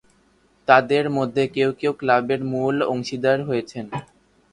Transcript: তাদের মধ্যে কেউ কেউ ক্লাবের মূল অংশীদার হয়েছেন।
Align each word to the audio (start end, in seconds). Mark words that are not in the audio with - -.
তাদের 0.67 1.05
মধ্যে 1.09 1.43
কেউ 1.47 1.69
কেউ 1.79 1.91
ক্লাবের 1.99 2.41
মূল 2.51 2.75
অংশীদার 2.93 3.37
হয়েছেন। 3.43 3.85